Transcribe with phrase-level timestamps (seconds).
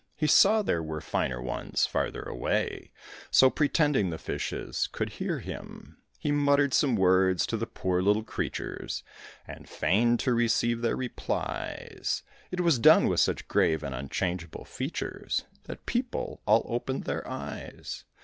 [0.15, 2.91] He saw there were finer ones farther away,
[3.29, 8.23] So, pretending the fishes could hear him, He mutter'd some words to the poor little
[8.23, 9.03] creatures,
[9.47, 12.23] And feign'd to receive their replies.
[12.49, 18.03] It was done with such grave and unchangeable features, That people all opened their eyes.